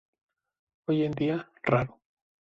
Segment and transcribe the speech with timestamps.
[0.87, 1.99] Hoy en día, raro.